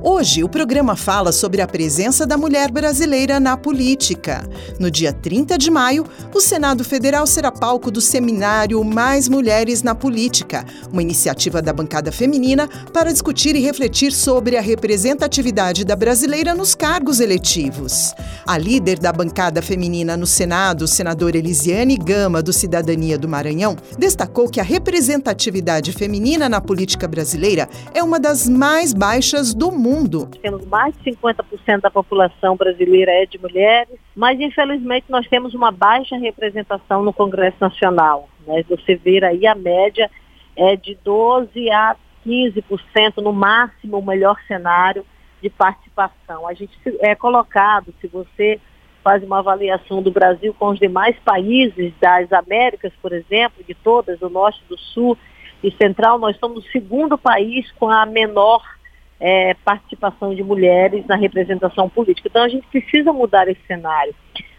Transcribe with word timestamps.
Hoje, 0.00 0.44
o 0.44 0.48
programa 0.48 0.94
fala 0.94 1.32
sobre 1.32 1.60
a 1.60 1.66
presença 1.66 2.24
da 2.24 2.38
mulher 2.38 2.70
brasileira 2.70 3.40
na 3.40 3.56
política. 3.56 4.48
No 4.78 4.92
dia 4.92 5.12
30 5.12 5.58
de 5.58 5.72
maio, 5.72 6.06
o 6.32 6.40
Senado 6.40 6.84
Federal 6.84 7.26
será 7.26 7.50
palco 7.50 7.90
do 7.90 8.00
seminário 8.00 8.82
Mais 8.84 9.28
Mulheres 9.28 9.82
na 9.82 9.96
Política, 9.96 10.64
uma 10.92 11.02
iniciativa 11.02 11.60
da 11.60 11.72
bancada 11.72 12.12
feminina 12.12 12.68
para 12.92 13.12
discutir 13.12 13.56
e 13.56 13.60
refletir 13.60 14.12
sobre 14.12 14.56
a 14.56 14.60
representatividade 14.60 15.84
da 15.84 15.96
brasileira 15.96 16.54
nos 16.54 16.76
cargos 16.76 17.18
eletivos. 17.18 18.14
A 18.46 18.56
líder 18.56 19.00
da 19.00 19.12
bancada 19.12 19.60
feminina 19.60 20.16
no 20.16 20.26
Senado, 20.26 20.86
senadora 20.86 21.36
Elisiane 21.36 21.96
Gama, 21.96 22.40
do 22.40 22.52
Cidadania 22.52 23.18
do 23.18 23.28
Maranhão, 23.28 23.76
destacou 23.98 24.48
que 24.48 24.60
a 24.60 24.64
representatividade 24.64 25.92
feminina 25.92 26.48
na 26.48 26.60
política 26.60 27.08
brasileira 27.08 27.68
é 27.92 28.00
uma 28.00 28.20
das 28.20 28.48
mais 28.48 28.92
baixas 28.92 29.52
do 29.52 29.72
mundo 29.72 29.87
mundo. 29.88 30.28
Temos 30.42 30.66
mais 30.66 30.94
de 30.98 31.10
50% 31.12 31.80
da 31.80 31.90
população 31.90 32.56
brasileira 32.56 33.10
é 33.10 33.26
de 33.26 33.38
mulheres, 33.38 33.98
mas 34.14 34.38
infelizmente 34.38 35.06
nós 35.08 35.26
temos 35.28 35.54
uma 35.54 35.70
baixa 35.70 36.16
representação 36.16 37.02
no 37.02 37.12
Congresso 37.12 37.56
Nacional. 37.60 38.28
Né? 38.46 38.62
Você 38.68 38.96
vê 38.96 39.24
aí 39.24 39.46
a 39.46 39.54
média 39.54 40.10
é 40.56 40.76
de 40.76 40.96
12 41.02 41.70
a 41.70 41.96
15% 42.26 43.22
no 43.22 43.32
máximo 43.32 43.98
o 43.98 44.04
melhor 44.04 44.36
cenário 44.46 45.04
de 45.40 45.48
participação. 45.48 46.46
A 46.46 46.52
gente 46.52 46.76
é 47.00 47.14
colocado, 47.14 47.94
se 48.00 48.08
você 48.08 48.60
faz 49.02 49.22
uma 49.22 49.38
avaliação 49.38 50.02
do 50.02 50.10
Brasil 50.10 50.54
com 50.58 50.68
os 50.68 50.78
demais 50.78 51.16
países 51.24 51.94
das 52.00 52.30
Américas, 52.32 52.92
por 53.00 53.12
exemplo, 53.12 53.64
de 53.66 53.74
todas, 53.74 54.18
do 54.18 54.28
norte, 54.28 54.60
do 54.68 54.76
sul 54.76 55.16
e 55.62 55.70
central, 55.72 56.18
nós 56.18 56.36
somos 56.38 56.64
o 56.64 56.70
segundo 56.70 57.16
país 57.16 57.70
com 57.72 57.88
a 57.88 58.04
menor 58.04 58.77
é, 59.20 59.54
participação 59.64 60.34
de 60.34 60.42
mulheres 60.42 61.06
na 61.06 61.16
representação 61.16 61.88
política. 61.88 62.28
Então 62.28 62.42
a 62.42 62.48
gente 62.48 62.66
precisa 62.68 63.12
mudar 63.12 63.48
esse 63.48 63.60
cenário. 63.66 64.14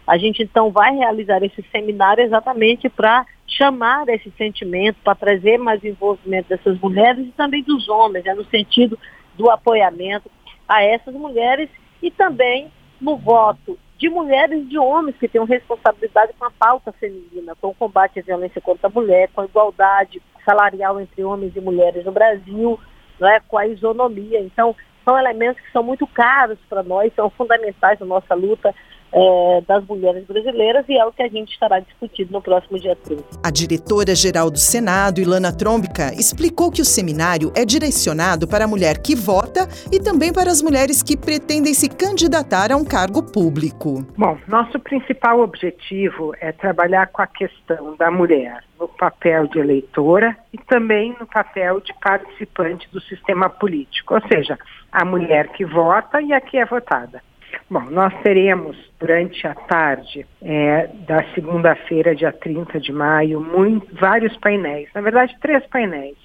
A 0.06 0.18
gente 0.18 0.42
então 0.42 0.70
vai 0.70 0.94
realizar 0.94 1.42
esse 1.42 1.64
seminário 1.70 2.22
exatamente 2.22 2.88
para 2.88 3.24
chamar 3.46 4.08
esse 4.08 4.30
sentimento, 4.36 4.98
para 5.02 5.14
trazer 5.14 5.58
mais 5.58 5.82
envolvimento 5.84 6.48
dessas 6.48 6.78
mulheres 6.80 7.26
e 7.26 7.32
também 7.32 7.62
dos 7.62 7.88
homens, 7.88 8.24
né, 8.24 8.34
no 8.34 8.44
sentido 8.46 8.98
do 9.36 9.50
apoiamento 9.50 10.30
a 10.68 10.82
essas 10.82 11.14
mulheres 11.14 11.68
e 12.02 12.10
também 12.10 12.70
no 13.00 13.16
voto 13.16 13.78
de 13.98 14.08
mulheres 14.08 14.62
e 14.62 14.64
de 14.64 14.78
homens 14.78 15.16
que 15.18 15.28
tenham 15.28 15.44
responsabilidade 15.44 16.32
com 16.38 16.44
a 16.46 16.50
pauta 16.50 16.92
feminina, 16.92 17.54
com 17.60 17.68
o 17.68 17.74
combate 17.74 18.18
à 18.18 18.22
violência 18.22 18.60
contra 18.60 18.88
a 18.88 18.90
mulher, 18.90 19.28
com 19.34 19.42
a 19.42 19.44
igualdade 19.44 20.22
salarial 20.44 20.98
entre 21.00 21.22
homens 21.22 21.54
e 21.54 21.60
mulheres 21.60 22.04
no 22.04 22.12
Brasil, 22.12 22.80
né, 23.20 23.40
com 23.46 23.58
a 23.58 23.66
isonomia. 23.66 24.40
Então, 24.40 24.74
são 25.04 25.18
elementos 25.18 25.62
que 25.62 25.72
são 25.72 25.82
muito 25.82 26.06
caros 26.06 26.58
para 26.68 26.82
nós, 26.82 27.12
são 27.14 27.30
fundamentais 27.30 27.98
na 28.00 28.06
nossa 28.06 28.34
luta 28.34 28.74
é, 29.12 29.62
das 29.66 29.84
mulheres 29.86 30.24
brasileiras 30.24 30.84
e 30.88 30.96
é 30.96 31.04
o 31.04 31.12
que 31.12 31.22
a 31.22 31.28
gente 31.28 31.52
estará 31.52 31.80
discutindo 31.80 32.30
no 32.30 32.42
próximo 32.42 32.78
dia 32.78 32.96
30. 32.96 33.24
A 33.42 33.50
diretora-geral 33.50 34.50
do 34.50 34.58
Senado, 34.58 35.20
Ilana 35.20 35.56
Trombica, 35.56 36.12
explicou 36.14 36.70
que 36.70 36.82
o 36.82 36.84
seminário 36.84 37.52
é 37.54 37.64
direcionado 37.64 38.46
para 38.46 38.64
a 38.64 38.68
mulher 38.68 38.98
que 38.98 39.14
vota 39.14 39.68
e 39.90 39.98
também 39.98 40.32
para 40.32 40.50
as 40.50 40.62
mulheres 40.62 41.02
que 41.02 41.16
pretendem 41.16 41.74
se 41.74 41.88
candidatar 41.88 42.72
a 42.72 42.76
um 42.76 42.84
cargo 42.84 43.22
público. 43.22 44.04
Bom, 44.16 44.38
nosso 44.46 44.78
principal 44.78 45.40
objetivo 45.40 46.32
é 46.40 46.52
trabalhar 46.52 47.08
com 47.08 47.22
a 47.22 47.26
questão 47.26 47.96
da 47.96 48.10
mulher 48.10 48.62
no 48.78 48.88
papel 48.88 49.46
de 49.46 49.58
eleitora 49.58 50.36
e 50.52 50.58
também 50.58 51.14
no 51.20 51.26
papel 51.26 51.80
de 51.80 51.92
participante 52.00 52.88
do 52.90 53.00
sistema 53.00 53.50
político, 53.50 54.14
ou 54.14 54.20
seja, 54.28 54.58
a 54.90 55.04
mulher 55.04 55.48
que 55.48 55.64
vota 55.64 56.20
e 56.20 56.32
a 56.32 56.40
que 56.40 56.56
é 56.56 56.64
votada. 56.64 57.22
Bom, 57.70 57.84
nós 57.88 58.12
teremos 58.24 58.76
durante 58.98 59.46
a 59.46 59.54
tarde 59.54 60.26
é, 60.42 60.88
da 61.06 61.22
segunda-feira, 61.34 62.16
dia 62.16 62.32
30 62.32 62.80
de 62.80 62.92
maio, 62.92 63.40
muito, 63.40 63.86
vários 63.94 64.36
painéis, 64.38 64.88
na 64.92 65.00
verdade, 65.00 65.36
três 65.40 65.64
painéis. 65.66 66.16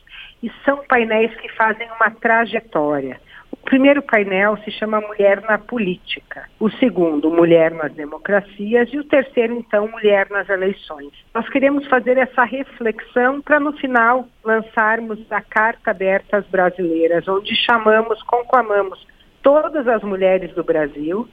E 0.42 0.52
são 0.66 0.84
painéis 0.88 1.32
que 1.36 1.48
fazem 1.50 1.88
uma 1.92 2.10
trajetória. 2.10 3.22
O 3.52 3.58
primeiro 3.58 4.02
painel 4.02 4.58
se 4.64 4.72
chama 4.72 5.00
Mulher 5.02 5.40
na 5.42 5.60
Política, 5.60 6.50
o 6.60 6.68
segundo, 6.72 7.30
Mulher 7.30 7.72
nas 7.76 7.94
Democracias, 7.94 8.92
e 8.92 8.98
o 8.98 9.04
terceiro, 9.04 9.54
então, 9.54 9.88
Mulher 9.88 10.28
nas 10.32 10.50
Eleições. 10.50 11.14
Nós 11.32 11.48
queremos 11.50 11.86
fazer 11.88 12.18
essa 12.18 12.44
reflexão 12.44 13.40
para, 13.40 13.60
no 13.60 13.72
final, 13.74 14.28
lançarmos 14.44 15.20
a 15.32 15.42
Carta 15.42 15.92
Aberta 15.92 16.38
às 16.38 16.48
Brasileiras, 16.48 17.28
onde 17.28 17.56
chamamos, 17.56 18.22
conclamamos 18.24 19.06
todas 19.46 19.88
as 19.88 20.02
mulheres 20.02 20.52
do 20.56 20.64
Brasil 20.64 21.30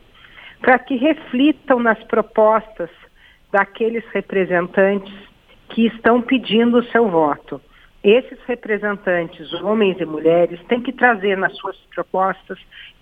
para 0.61 0.79
que 0.79 0.97
reflitam 0.97 1.81
nas 1.81 1.99
propostas 2.05 2.91
daqueles 3.51 4.05
representantes 4.13 5.15
que 5.71 5.87
estão 5.87 6.21
pedindo 6.21 6.79
o 6.79 6.85
seu 6.85 7.09
voto. 7.09 7.59
Esses 8.05 8.39
representantes, 8.47 9.51
homens 9.63 9.99
e 9.99 10.05
mulheres, 10.05 10.61
têm 10.65 10.83
que 10.83 10.93
trazer 10.93 11.39
nas 11.39 11.57
suas 11.57 11.77
propostas 11.95 12.59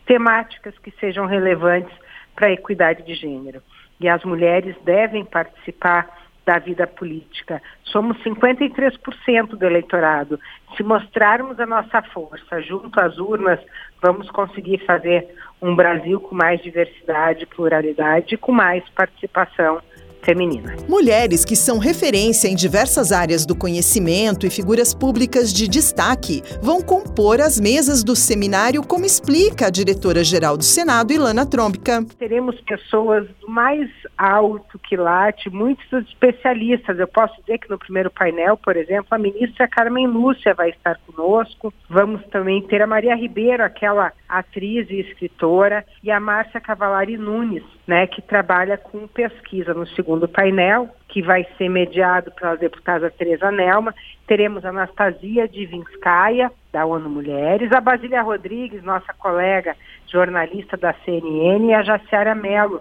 temáticas 0.06 0.78
que 0.78 0.93
sejam 0.93 1.27
relevantes 1.27 1.92
para 2.37 2.47
a 2.47 2.53
equidade 2.53 3.03
de 3.03 3.15
gênero. 3.15 3.60
E 3.98 4.09
as 4.09 4.22
mulheres 4.25 4.77
devem 4.84 5.25
participar 5.25 6.09
da 6.50 6.58
vida 6.58 6.84
política. 6.84 7.62
Somos 7.84 8.16
53% 8.24 9.50
do 9.50 9.64
eleitorado. 9.64 10.40
Se 10.76 10.82
mostrarmos 10.82 11.60
a 11.60 11.66
nossa 11.66 12.02
força 12.02 12.60
junto 12.60 13.00
às 13.00 13.18
urnas, 13.18 13.60
vamos 14.02 14.28
conseguir 14.32 14.84
fazer 14.84 15.28
um 15.62 15.76
Brasil 15.76 16.18
com 16.18 16.34
mais 16.34 16.60
diversidade, 16.60 17.46
pluralidade 17.46 18.34
e 18.34 18.36
com 18.36 18.50
mais 18.50 18.82
participação 18.88 19.80
feminina. 20.22 20.76
Mulheres 20.88 21.44
que 21.44 21.56
são 21.56 21.78
referência 21.78 22.48
em 22.48 22.54
diversas 22.54 23.12
áreas 23.12 23.47
do 23.47 23.54
conhecimento 23.54 24.47
e 24.47 24.50
figuras 24.50 24.94
públicas 24.94 25.53
de 25.53 25.69
destaque 25.69 26.42
vão 26.60 26.81
compor 26.81 27.41
as 27.41 27.58
mesas 27.60 28.03
do 28.03 28.14
seminário, 28.14 28.82
como 28.82 29.04
explica 29.04 29.66
a 29.66 29.70
diretora-geral 29.70 30.56
do 30.56 30.64
Senado, 30.64 31.12
Ilana 31.12 31.47
Trombica. 31.47 32.04
Teremos 32.19 32.60
pessoas 32.62 33.26
mais 33.47 33.88
alto 34.16 34.78
quilate, 34.78 35.48
muitos 35.50 35.92
especialistas. 36.09 36.98
Eu 36.98 37.09
posso 37.09 37.34
dizer 37.41 37.59
que 37.59 37.70
no 37.70 37.78
primeiro 37.78 38.10
painel, 38.10 38.56
por 38.56 38.76
exemplo, 38.76 39.09
a 39.10 39.19
ministra 39.19 39.66
Carmen 39.66 40.06
Lúcia 40.06 40.54
vai 40.54 40.70
estar 40.70 40.98
conosco. 41.06 41.72
Vamos 41.88 42.22
também 42.28 42.62
ter 42.62 42.82
a 42.82 42.86
Maria 42.86 43.14
Ribeiro, 43.14 43.62
aquela 43.62 44.12
atriz 44.28 44.88
e 44.91 45.00
escritora, 45.00 45.84
e 46.03 46.10
a 46.10 46.20
Márcia 46.20 46.60
Cavalari 46.60 47.16
Nunes, 47.16 47.64
né, 47.90 48.06
que 48.06 48.22
trabalha 48.22 48.78
com 48.78 49.08
pesquisa 49.08 49.74
no 49.74 49.84
segundo 49.84 50.28
painel, 50.28 50.88
que 51.08 51.20
vai 51.20 51.44
ser 51.58 51.68
mediado 51.68 52.30
pela 52.30 52.54
deputada 52.54 53.10
Tereza 53.10 53.50
Nelma. 53.50 53.92
Teremos 54.28 54.64
a 54.64 54.68
Anastasia 54.68 55.48
Divinskaya, 55.48 56.52
da 56.72 56.86
ONU 56.86 57.10
Mulheres, 57.10 57.72
a 57.72 57.80
Basília 57.80 58.22
Rodrigues, 58.22 58.84
nossa 58.84 59.12
colega 59.12 59.74
jornalista 60.06 60.76
da 60.76 60.94
CNN, 61.04 61.66
e 61.66 61.74
a 61.74 61.82
Jaciara 61.82 62.32
Mello, 62.32 62.80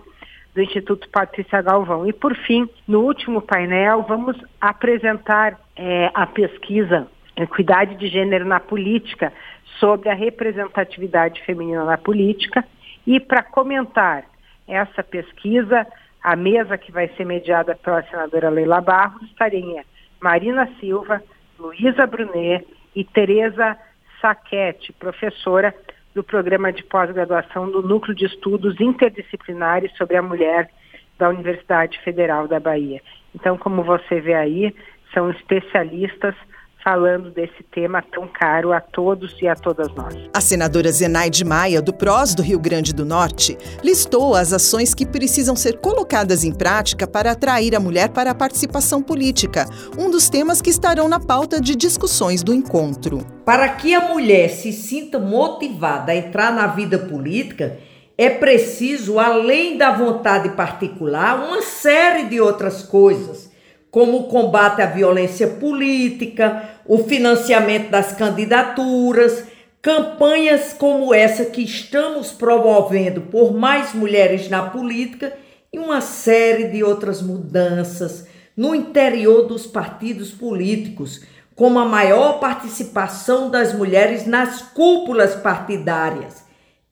do 0.53 0.61
Instituto 0.61 1.09
Patrícia 1.09 1.59
Galvão. 1.59 2.07
E, 2.07 2.13
por 2.13 2.35
fim, 2.35 2.69
no 2.87 3.01
último 3.01 3.41
painel, 3.41 4.03
vamos 4.03 4.37
apresentar 4.61 5.59
é, 5.75 6.11
a 6.13 6.27
pesquisa 6.27 7.07
Equidade 7.35 7.95
de 7.95 8.09
Gênero 8.09 8.45
na 8.45 8.59
Política 8.59 9.33
sobre 9.79 10.07
a 10.09 10.13
representatividade 10.13 11.41
feminina 11.45 11.83
na 11.83 11.97
política. 11.97 12.63
E 13.07 13.19
para 13.19 13.41
comentar 13.41 14.25
essa 14.69 15.03
pesquisa, 15.03 15.85
a 16.23 16.35
mesa 16.35 16.77
que 16.77 16.91
vai 16.91 17.07
ser 17.09 17.25
mediada 17.25 17.75
pela 17.75 18.03
senadora 18.03 18.49
Leila 18.49 18.79
Barros 18.79 19.23
estaria 19.23 19.83
Marina 20.21 20.69
Silva, 20.79 21.21
Luísa 21.57 22.05
Brunet 22.05 22.65
e 22.95 23.03
Tereza 23.03 23.77
Saquete, 24.21 24.93
professora 24.93 25.73
do 26.13 26.23
programa 26.23 26.71
de 26.71 26.83
pós-graduação 26.83 27.69
do 27.69 27.81
Núcleo 27.81 28.15
de 28.15 28.25
Estudos 28.25 28.79
Interdisciplinares 28.79 29.95
sobre 29.97 30.17
a 30.17 30.21
Mulher 30.21 30.69
da 31.17 31.29
Universidade 31.29 31.99
Federal 31.99 32.47
da 32.47 32.59
Bahia. 32.59 33.01
Então, 33.33 33.57
como 33.57 33.83
você 33.83 34.19
vê 34.19 34.33
aí, 34.33 34.75
são 35.13 35.29
especialistas 35.29 36.35
falando 36.83 37.31
desse 37.31 37.63
tema 37.73 38.01
tão 38.01 38.27
caro 38.27 38.71
a 38.71 38.79
todos 38.79 39.35
e 39.41 39.47
a 39.47 39.55
todas 39.55 39.93
nós. 39.95 40.15
A 40.33 40.41
senadora 40.41 40.91
Zenaide 40.91 41.43
Maia, 41.43 41.81
do 41.81 41.93
PROS 41.93 42.33
do 42.33 42.41
Rio 42.41 42.59
Grande 42.59 42.93
do 42.93 43.05
Norte, 43.05 43.57
listou 43.83 44.35
as 44.35 44.53
ações 44.53 44.93
que 44.93 45.05
precisam 45.05 45.55
ser 45.55 45.77
colocadas 45.79 46.43
em 46.43 46.53
prática 46.53 47.05
para 47.07 47.31
atrair 47.31 47.75
a 47.75 47.79
mulher 47.79 48.09
para 48.09 48.31
a 48.31 48.35
participação 48.35 49.01
política, 49.01 49.65
um 49.97 50.09
dos 50.09 50.29
temas 50.29 50.61
que 50.61 50.69
estarão 50.69 51.07
na 51.07 51.19
pauta 51.19 51.59
de 51.59 51.75
discussões 51.75 52.43
do 52.43 52.53
encontro. 52.53 53.25
Para 53.45 53.69
que 53.69 53.93
a 53.93 54.07
mulher 54.07 54.49
se 54.49 54.71
sinta 54.71 55.19
motivada 55.19 56.11
a 56.11 56.15
entrar 56.15 56.53
na 56.53 56.67
vida 56.67 56.97
política, 56.97 57.77
é 58.17 58.29
preciso, 58.29 59.19
além 59.19 59.77
da 59.77 59.91
vontade 59.91 60.49
particular, 60.49 61.39
uma 61.39 61.61
série 61.61 62.25
de 62.25 62.39
outras 62.39 62.83
coisas 62.83 63.48
como 63.91 64.19
o 64.19 64.23
combate 64.23 64.81
à 64.81 64.85
violência 64.85 65.47
política, 65.47 66.69
o 66.85 66.99
financiamento 66.99 67.89
das 67.89 68.13
candidaturas, 68.13 69.45
campanhas 69.81 70.73
como 70.73 71.13
essa 71.13 71.45
que 71.45 71.63
estamos 71.63 72.31
promovendo 72.31 73.21
por 73.21 73.53
mais 73.53 73.93
mulheres 73.93 74.49
na 74.49 74.63
política 74.63 75.33
e 75.71 75.79
uma 75.79 76.01
série 76.01 76.67
de 76.67 76.83
outras 76.83 77.21
mudanças 77.21 78.27
no 78.55 78.75
interior 78.75 79.47
dos 79.47 79.65
partidos 79.65 80.31
políticos, 80.31 81.21
como 81.55 81.79
a 81.79 81.85
maior 81.85 82.39
participação 82.39 83.49
das 83.49 83.73
mulheres 83.73 84.25
nas 84.25 84.61
cúpulas 84.61 85.35
partidárias. 85.35 86.43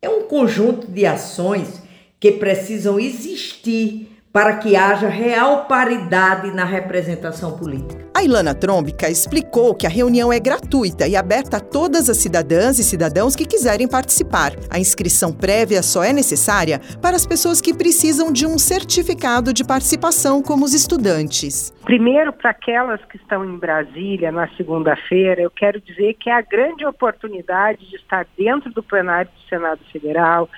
É 0.02 0.10
um 0.10 0.24
conjunto 0.24 0.88
de 0.88 1.06
ações 1.06 1.82
que 2.20 2.32
precisam 2.32 3.00
existir 3.00 4.07
para 4.32 4.58
que 4.58 4.76
haja 4.76 5.08
real 5.08 5.66
paridade 5.66 6.52
na 6.52 6.64
representação 6.64 7.58
política. 7.58 8.06
A 8.16 8.24
Ilana 8.24 8.54
Trombica 8.54 9.10
explicou 9.10 9.76
que 9.76 9.86
a 9.86 9.90
reunião 9.90 10.34
é 10.34 10.40
gratuita 10.40 11.08
e 11.08 11.16
aberta 11.16 11.58
a 11.58 11.60
todas 11.60 12.10
as 12.10 12.18
cidadãs 12.18 12.80
e 12.80 12.84
cidadãos 12.84 13.36
que 13.36 13.46
quiserem 13.46 13.88
participar. 13.88 14.54
A 14.72 14.80
inscrição 14.80 15.32
prévia 15.32 15.84
só 15.84 16.04
é 16.04 16.12
necessária 16.12 16.80
para 17.02 17.16
as 17.16 17.26
pessoas 17.26 17.62
que 17.62 17.74
precisam 17.74 18.32
de 18.32 18.46
um 18.46 18.58
certificado 18.58 19.54
de 19.54 19.64
participação, 19.64 20.42
como 20.42 20.66
os 20.66 20.74
estudantes. 20.74 21.72
Primeiro, 21.84 22.34
para 22.34 22.52
aquelas 22.52 23.04
que 23.06 23.18
estão 23.18 23.46
em 23.46 23.58
Brasília 23.58 24.32
na 24.32 24.48
segunda-feira, 24.50 25.42
eu 25.42 25.52
quero 25.52 25.80
dizer 25.80 26.16
que 26.16 26.30
é 26.30 26.34
a 26.34 26.42
grande 26.42 26.86
oportunidade 26.86 27.88
de 27.88 27.96
estar 27.96 28.26
dentro 28.38 28.72
do 28.72 28.82
plenário 28.82 29.30
do 29.32 29.50
Senado 29.50 29.80
Federal, 29.92 30.50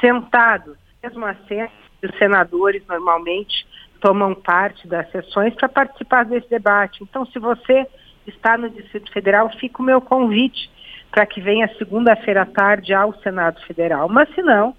sentado, 0.00 0.76
mesmo 1.02 1.26
assim 1.26 1.60
os 2.02 2.16
senadores 2.18 2.82
normalmente 2.86 3.66
tomam 4.00 4.34
parte 4.34 4.86
das 4.86 5.10
sessões 5.10 5.54
para 5.54 5.68
participar 5.68 6.24
desse 6.24 6.48
debate. 6.48 7.02
Então, 7.02 7.26
se 7.26 7.38
você 7.38 7.86
está 8.26 8.56
no 8.56 8.70
Distrito 8.70 9.10
Federal, 9.12 9.50
fica 9.58 9.82
o 9.82 9.84
meu 9.84 10.00
convite 10.00 10.70
para 11.10 11.26
que 11.26 11.40
venha 11.40 11.68
segunda-feira 11.76 12.42
à 12.42 12.46
tarde 12.46 12.92
ao 12.92 13.14
Senado 13.20 13.60
Federal. 13.62 14.08
Mas 14.08 14.32
se 14.34 14.42
não, 14.42 14.74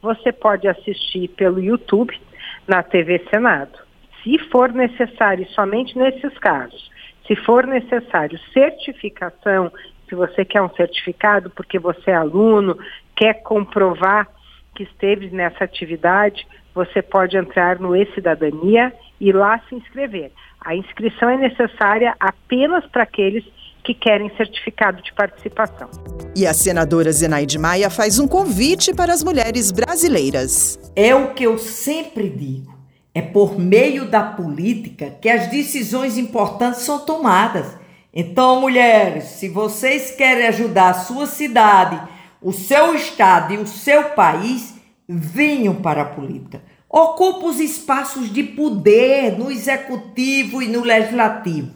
você 0.00 0.32
pode 0.32 0.66
assistir 0.66 1.28
pelo 1.28 1.60
YouTube 1.60 2.18
na 2.66 2.82
TV 2.82 3.24
Senado. 3.30 3.78
Se 4.22 4.38
for 4.50 4.72
necessário, 4.72 5.46
somente 5.50 5.96
nesses 5.96 6.36
casos, 6.38 6.90
se 7.26 7.36
for 7.36 7.66
necessário 7.66 8.38
certificação, 8.52 9.70
se 10.08 10.14
você 10.14 10.44
quer 10.44 10.62
um 10.62 10.70
certificado 10.70 11.50
porque 11.50 11.78
você 11.78 12.10
é 12.10 12.14
aluno, 12.14 12.78
quer 13.14 13.42
comprovar 13.42 14.28
que 14.74 14.82
esteve 14.82 15.30
nessa 15.30 15.64
atividade, 15.64 16.46
você 16.74 17.00
pode 17.00 17.36
entrar 17.36 17.78
no 17.78 17.94
E-Cidadania 17.94 18.92
e 19.20 19.32
lá 19.32 19.60
se 19.68 19.74
inscrever. 19.74 20.32
A 20.60 20.74
inscrição 20.74 21.28
é 21.28 21.36
necessária 21.36 22.14
apenas 22.18 22.84
para 22.86 23.04
aqueles 23.04 23.44
que 23.84 23.94
querem 23.94 24.34
certificado 24.36 25.02
de 25.02 25.12
participação. 25.12 25.88
E 26.34 26.46
a 26.46 26.54
senadora 26.54 27.12
Zenaide 27.12 27.58
Maia 27.58 27.90
faz 27.90 28.18
um 28.18 28.26
convite 28.26 28.94
para 28.94 29.12
as 29.12 29.22
mulheres 29.22 29.70
brasileiras. 29.70 30.80
É 30.96 31.14
o 31.14 31.34
que 31.34 31.44
eu 31.44 31.58
sempre 31.58 32.30
digo. 32.30 32.74
É 33.14 33.22
por 33.22 33.58
meio 33.58 34.06
da 34.06 34.22
política 34.22 35.10
que 35.20 35.28
as 35.28 35.48
decisões 35.48 36.18
importantes 36.18 36.80
são 36.80 37.04
tomadas. 37.04 37.78
Então, 38.12 38.60
mulheres, 38.60 39.24
se 39.24 39.48
vocês 39.48 40.10
querem 40.12 40.46
ajudar 40.48 40.90
a 40.90 40.94
sua 40.94 41.26
cidade, 41.26 42.00
o 42.40 42.52
seu 42.52 42.94
estado 42.94 43.54
e 43.54 43.58
o 43.58 43.66
seu 43.66 44.04
país, 44.10 44.73
venham 45.08 45.74
para 45.76 46.02
a 46.02 46.06
política. 46.06 46.62
Ocupa 46.88 47.46
os 47.46 47.58
espaços 47.58 48.32
de 48.32 48.42
poder 48.42 49.36
no 49.38 49.50
executivo 49.50 50.62
e 50.62 50.68
no 50.68 50.82
legislativo. 50.82 51.72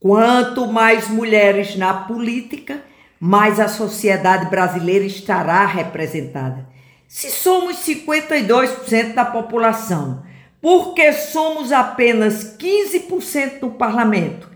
Quanto 0.00 0.66
mais 0.66 1.08
mulheres 1.08 1.76
na 1.76 1.92
política, 1.92 2.82
mais 3.20 3.58
a 3.58 3.68
sociedade 3.68 4.48
brasileira 4.50 5.04
estará 5.04 5.64
representada. 5.66 6.68
Se 7.06 7.30
somos 7.30 7.76
52% 7.78 9.14
da 9.14 9.24
população, 9.24 10.22
porque 10.60 11.12
somos 11.12 11.72
apenas 11.72 12.56
15% 12.58 13.60
do 13.60 13.70
parlamento, 13.70 14.50